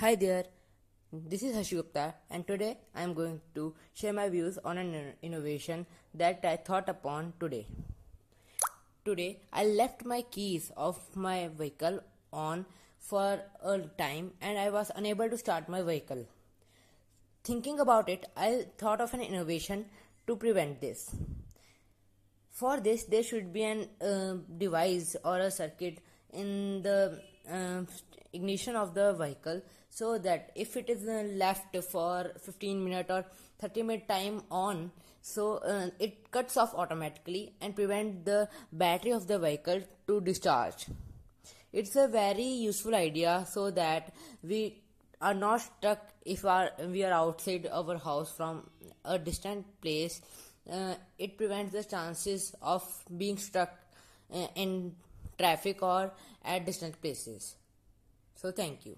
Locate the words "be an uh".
23.52-24.34